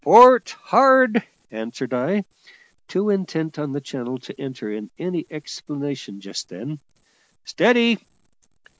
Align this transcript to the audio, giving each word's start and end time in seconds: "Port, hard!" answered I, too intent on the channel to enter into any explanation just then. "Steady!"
"Port, 0.03 0.49
hard!" 0.63 1.21
answered 1.51 1.93
I, 1.93 2.23
too 2.87 3.11
intent 3.11 3.59
on 3.59 3.71
the 3.71 3.79
channel 3.79 4.17
to 4.21 4.41
enter 4.41 4.71
into 4.71 4.89
any 4.97 5.27
explanation 5.29 6.21
just 6.21 6.49
then. 6.49 6.79
"Steady!" 7.43 7.99